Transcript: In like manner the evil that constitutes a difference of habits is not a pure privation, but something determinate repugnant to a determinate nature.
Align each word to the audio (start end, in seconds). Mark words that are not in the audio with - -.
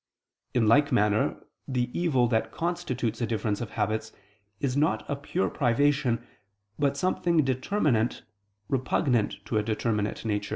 In 0.55 0.65
like 0.67 0.91
manner 0.91 1.43
the 1.67 1.91
evil 1.95 2.25
that 2.29 2.51
constitutes 2.51 3.21
a 3.21 3.27
difference 3.27 3.61
of 3.61 3.69
habits 3.77 4.11
is 4.59 4.75
not 4.75 5.07
a 5.07 5.15
pure 5.15 5.47
privation, 5.51 6.25
but 6.79 6.97
something 6.97 7.45
determinate 7.45 8.23
repugnant 8.67 9.35
to 9.45 9.59
a 9.59 9.63
determinate 9.63 10.25
nature. 10.25 10.49